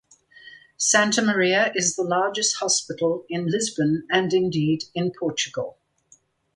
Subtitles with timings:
[0.79, 5.77] Santa Maria is the largest hospital in Lisbon and indeed in Portugal.